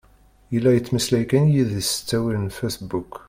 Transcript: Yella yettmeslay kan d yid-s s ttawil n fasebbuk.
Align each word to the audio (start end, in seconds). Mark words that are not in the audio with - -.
Yella 0.53 0.71
yettmeslay 0.73 1.25
kan 1.29 1.45
d 1.49 1.51
yid-s 1.53 1.87
s 1.93 1.97
ttawil 1.99 2.37
n 2.39 2.53
fasebbuk. 2.57 3.13